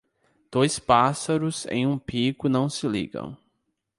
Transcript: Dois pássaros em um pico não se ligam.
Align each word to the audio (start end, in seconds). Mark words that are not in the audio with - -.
Dois 0.51 0.79
pássaros 0.79 1.67
em 1.67 1.85
um 1.85 1.95
pico 1.99 2.49
não 2.49 2.67
se 2.67 2.87
ligam. 2.87 3.37